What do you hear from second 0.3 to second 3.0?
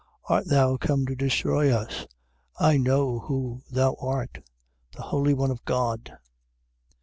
thou come to destroy us? I